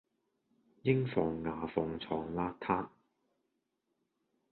[0.81, 2.89] 應防牙縫藏邋遢